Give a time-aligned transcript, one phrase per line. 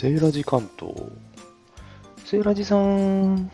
[0.00, 0.94] セーラジ関東。
[2.24, 3.50] セーラジさん。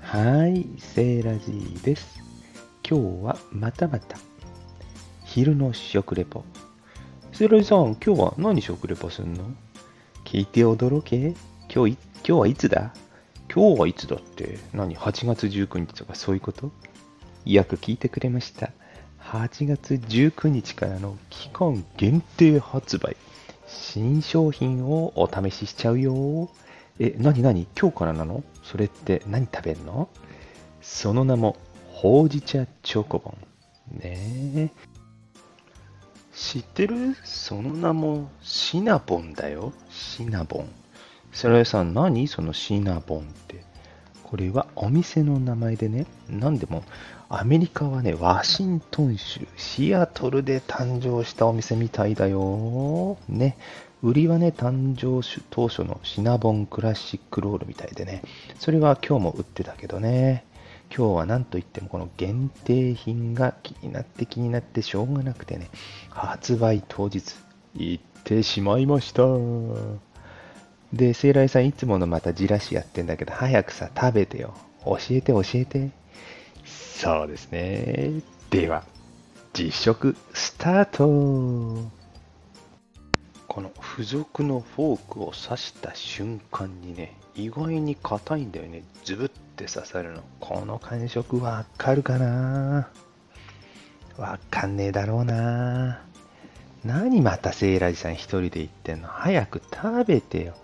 [0.00, 2.20] はい、セーラジです。
[2.86, 4.18] 今日はまたまた、
[5.24, 6.44] 昼の食レポ。
[7.32, 9.44] セーラジさん、今日は何食レポすんの？
[10.26, 11.34] 聞いて驚け？
[11.74, 12.92] 今日今日はいつだ？
[13.50, 14.58] 今日はいつだって？
[14.74, 16.70] 何 ?8 月19日とかそういうこと？
[17.46, 18.72] よく聞いてくれました。
[19.20, 23.16] 8月19日からの期間限定発売。
[23.76, 26.50] 新商品をお試ししちゃうよ。
[26.98, 28.42] え、なになに今日からなの？
[28.62, 30.08] それって何食べんの？
[30.80, 31.56] その名も、
[31.92, 33.34] ほうじ茶チョコボ
[33.94, 33.98] ン。
[33.98, 34.16] ね
[34.56, 34.70] え。
[36.34, 37.14] 知ってる？
[37.22, 39.72] その名もシナボンだよ。
[39.90, 40.68] シナボン。
[41.32, 42.28] それさん、何？
[42.28, 43.65] そのシナボンって。
[44.26, 46.82] これはお店の名前でね、何でも
[47.28, 53.18] アメリカはね、ワシントン州シアトルで誕生したお店みたいだよ。
[53.28, 53.56] ね。
[54.02, 58.22] 売りはね、誕生当初のシナボンクラシックロールみたいでね。
[58.58, 60.44] それは今日も売ってたけどね。
[60.88, 65.70] 今日は何といってもこの限定品が気になって気になってしょうがなくてね。
[66.10, 67.22] 発売当日、
[67.74, 69.22] 行ってしまいました。
[70.92, 74.54] で、セイライさんいつものまたじらしやってんだけど、早くさ、食べてよ。
[74.84, 75.90] 教えて教えて。
[76.64, 78.22] そうですね。
[78.50, 78.84] では、
[79.52, 81.90] 実食スタート
[83.48, 88.82] この付属のフォークを刺した瞬間にね、意外に硬いんだよね。
[89.04, 90.22] ズブって刺さるの。
[90.40, 92.88] この感触わかるかな？
[94.18, 96.02] わかんねえだろうな
[96.84, 99.08] 何またセイラジさん一人で言ってんの？
[99.08, 100.54] 早く食べてよ。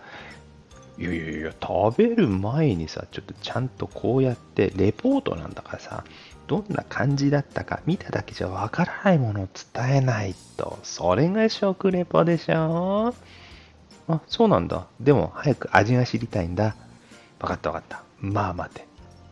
[1.02, 6.04] いやいやいや、食べる前にさ、ちょっとちゃんとこうやってレポートなんだからさ、
[6.46, 10.78] どんな感じだったか見ただけじゃわからないものを伝えないと。
[10.84, 13.14] それが食レポでしょ？
[14.06, 14.86] あ、そうなんだ。
[15.00, 16.76] でも早く味が知りたいんだ。
[17.40, 18.04] わかったわかった。
[18.20, 18.86] まあ待て。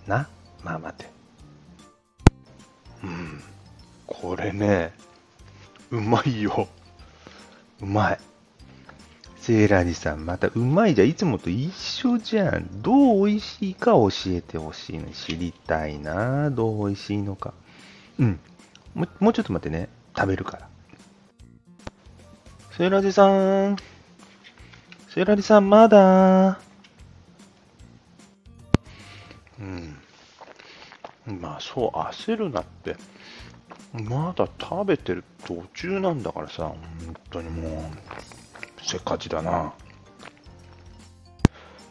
[0.09, 0.29] な、
[0.65, 1.09] まあ待て。
[3.05, 3.41] うん。
[4.09, 4.93] これね、
[5.93, 6.67] うまいよ。
[7.81, 8.19] うまい。
[9.41, 11.09] セーラーさん、またうまいじゃん。
[11.09, 12.83] いつもと一緒じゃん。
[12.83, 15.09] どう美味しいか教えてほしいの。
[15.13, 16.51] 知りたいな。
[16.51, 17.55] どう美味しいのか。
[18.19, 18.39] うん
[18.95, 19.07] も。
[19.19, 19.89] もうちょっと待ってね。
[20.15, 20.69] 食べるから。
[22.77, 23.77] セーラーさん。
[25.09, 26.61] セーラーさん、まだ。
[29.59, 29.97] うん。
[31.41, 32.97] まあ、そう、焦るなって。
[33.93, 36.79] まだ食べてる途中なんだからさ、本
[37.31, 38.50] 当にもう。
[38.83, 39.73] せっかちだな。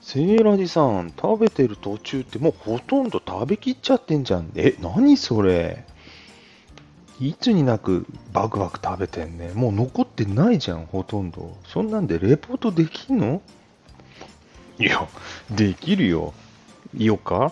[0.02, 4.52] セイラジさん、食べてる途中ってもうほとんど食べきっちゃってんじゃん。
[4.56, 5.86] え、何それ
[7.20, 9.52] いつになくバクバク食べてんね。
[9.54, 11.56] もう残ってないじゃん、ほとんど。
[11.68, 13.42] そんなんでレポートできんの？
[14.80, 15.08] いや、
[15.52, 16.34] できるよ。
[16.98, 17.52] いよか？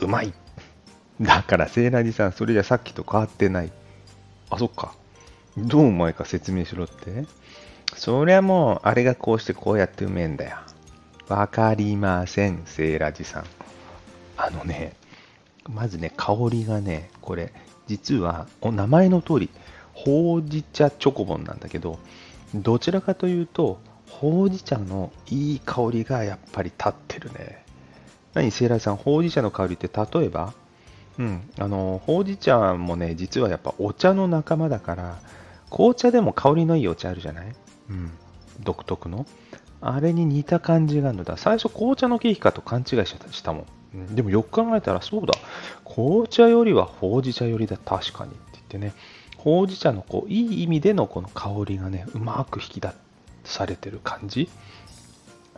[0.00, 0.32] うまい。
[1.20, 3.72] だからセイラジさん、それじゃさっきと変わってない。
[4.50, 4.94] あ、そっか。
[5.56, 7.24] どううまいか説明しろって。
[7.94, 10.56] そりゃもう、あれがこうしてこうやってうめえんだよ。
[11.28, 13.44] わかりません、セイラジさん。
[14.36, 14.94] あのね、
[15.68, 17.52] まずね、香りがね、これ、
[17.86, 19.50] 実は、お名前の通り、
[19.92, 21.98] ほうじ茶チョコボンなんだけど、
[22.54, 23.78] どちらかというと、
[24.08, 27.64] ほうじ茶のいい香りがやっぱり立ってるね。
[28.32, 30.54] 何、セイラさん、ほうじ茶の香りって例えば？
[31.18, 35.18] うん、あの、ほうじ茶もね、実はやっぱお茶の仲間だから、
[35.70, 37.54] 紅茶でも香りのいいお茶あるじゃない？
[37.90, 38.10] うん、
[38.60, 39.26] 独特の？
[39.80, 41.36] あれに似た感じがあるのだ。
[41.36, 43.66] 最初紅茶のケーキかと勘違いしたもん。
[43.94, 45.34] うん、でもよく考えたらそうだ。
[45.84, 47.76] 紅茶よりはほうじ茶よりだ。
[47.76, 48.92] 確かにって言ってね。
[49.36, 52.90] ほうじ茶のこういい意味でのこの香りがね、うまく引き出
[53.44, 54.48] されてる感じ。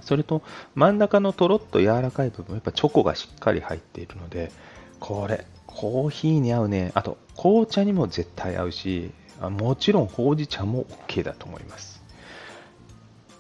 [0.03, 0.43] それと
[0.75, 4.53] 真ん中のとろっと柔らかい部分、やっぱチョコがしっかり入っているので、
[4.99, 6.93] これ、コーヒーに合うね。
[6.95, 9.13] あと、紅茶にも絶対合うし、
[9.49, 12.03] もちろんほうじ茶も OK だと思います。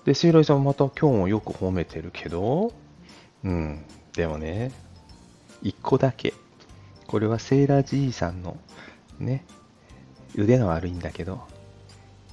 [0.05, 2.73] で、セイライさんまた今日もよく褒めてるけど、
[3.45, 4.73] うん、でもね、
[5.63, 6.33] 一個だけ。
[7.07, 8.57] これはセーラーじいさんの
[9.19, 9.45] ね、
[10.37, 11.41] 腕が悪いんだけど、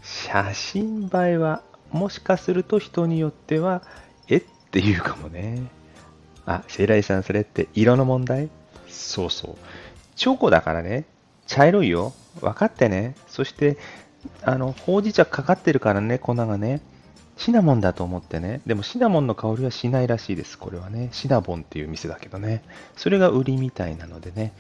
[0.02, 3.82] 写真映えはもしかすると人によっては、
[4.30, 4.40] えっ
[4.72, 5.62] て言うかもね。
[6.46, 8.50] あ、セイライさんそれって色の問題？
[8.88, 9.56] そうそう。
[10.16, 11.06] チョコだからね、
[11.48, 12.14] 茶色いよ。
[12.42, 13.16] 分かってね。
[13.28, 13.78] そして、
[14.44, 16.82] あの、ほうじ茶かかってるからね、粉がね。
[17.38, 18.62] シナモンだと思ってね。
[18.66, 20.58] でもシナモンの香りはしないらしいです。
[20.58, 21.10] これはね。
[21.12, 22.64] シナボンっていう店だけどね。
[22.96, 24.54] それが売りみたいなのでね。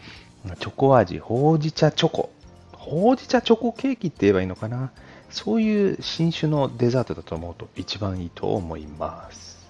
[0.60, 2.32] チョコ味、ほうじ茶チョコ。
[2.72, 4.92] ほうじ茶チョコケーキって言えばいいのかな。
[5.30, 9.68] そういう新種のデザートだと思うと一番いいと思います。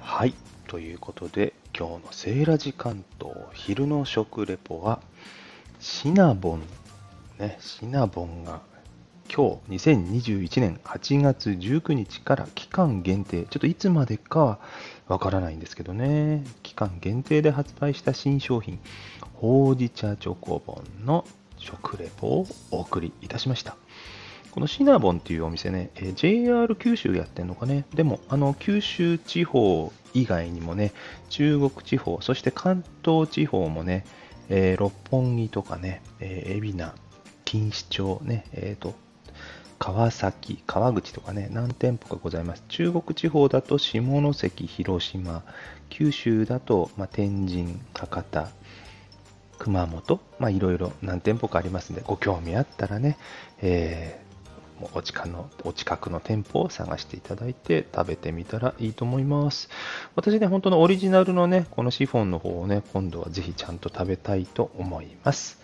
[0.00, 0.34] はい。
[0.66, 4.98] ということで、今日のセーラジ関東昼の食レポは、
[5.78, 6.62] シナボン、
[7.38, 8.62] ね、シナボンが
[9.30, 14.58] 今日2021年8月19日から期間限定、ちょっといつまでかは
[15.06, 18.78] わからないんですけどね、期間限定で発売した新商品、
[19.34, 21.26] ほうじ茶チョコボンの
[21.58, 23.76] 食レポをお送りいたしました。
[24.56, 27.84] このシナボンっていうお店ね、え JR 九州やってんのかね。
[27.94, 30.94] でも、あの、九州地方以外にもね、
[31.28, 34.06] 中国地方、そして関東地方もね、
[34.48, 36.94] えー、六本木とかね、えー、海老名、
[37.44, 38.94] 錦糸町ね、えっ、ー、と、
[39.78, 42.64] 川崎、川口とかね、何店舗かございます。
[42.68, 44.00] 中国地方だと下
[44.32, 45.42] 関、広島、
[45.90, 48.48] 九州だと、まあ、天神、博多、
[49.58, 53.18] 熊本、まあ、いろいろ何店舗かありますので、ご興味あったらね、
[53.60, 54.25] えー、
[54.92, 59.68] お近のお近くの店舗を探していただいて食べてみたらいいと思います。
[60.14, 65.58] 私ね、本当のオリジナルのね、このシフォンの方をね、今度はぜひちゃんと食べたいと思います。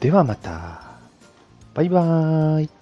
[0.00, 0.92] ではまた。
[1.74, 2.81] バイバーイ。